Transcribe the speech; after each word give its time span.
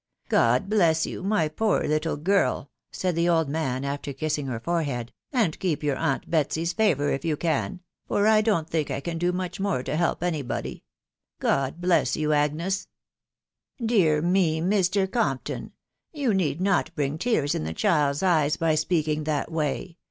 "God. 0.29 0.67
bless 0.67 1.05
you, 1.05 1.21
nay 1.21 1.47
poor 1.47 1.83
little, 1.83 2.17
girl 2.17 2.71
!"taaid 2.91 3.13
tthe 3.13 3.27
eld 3.27 3.49
man 3.49 3.85
after 3.85 4.13
kissing 4.13 4.47
Jier 4.47 4.59
forehead, 4.59 5.13
'fiand 5.31 5.59
keep 5.59 5.83
your 5.83 5.95
aunt 5.97 6.27
Betsy's 6.27 6.73
favour 6.73 7.11
if 7.11 7.23
you 7.23 7.37
can,...... 7.37 7.81
for 8.07 8.25
I. 8.27 8.41
don't 8.41 8.67
thiak 8.67 8.87
J 8.87 9.01
eanvdoinuch 9.01 9.59
more 9.59 9.83
to 9.83 9.95
help 9.95 10.23
any 10.23 10.41
body. 10.41 10.83
.■•. 10.41 10.83
^.Godf 11.71 11.77
bless 11.79 12.11
^ 12.15 12.15
you, 12.15 12.33
Agnes!" 12.33 12.87
"Dear 13.89 14.23
me, 14.23 14.59
Mr. 14.59 15.05
Compton!.... 15.05 15.71
you 16.11 16.33
need 16.33 16.59
not 16.59 16.95
bring 16.95 17.19
team 17.19 17.45
in 17.53 17.63
the 17.63 17.71
child's 17.71 18.23
eyes 18.23 18.57
by 18.57 18.73
speaking 18.73 19.25
that 19.25 19.51
way. 19.51 19.97